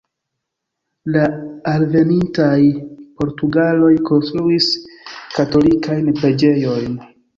[1.15, 1.25] La
[1.71, 2.57] alvenintaj
[3.19, 4.71] portugaloj konstruis
[5.39, 6.99] katolikajn preĝejojn.